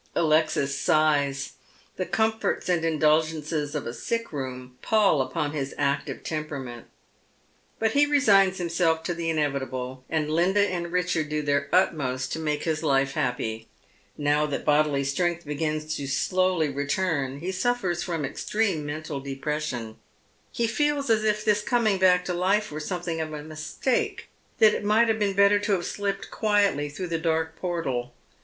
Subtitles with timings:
[0.15, 1.51] Alexis sighs.
[1.95, 6.87] The comforts and indulgences of a sick room pall upon his active temperament.
[7.77, 12.39] But he resigns himself to the inevitable, and Linda and Richard do their utmost to
[12.39, 13.67] make his life happy.
[14.17, 19.97] Now that bodily strength begins slowly to return he suffers fi'om extreme mental depression.
[20.51, 24.73] He feels as if this coming back to life were something of a mistake, that
[24.73, 28.15] it might have been better to have slipped quietly through the dark portal.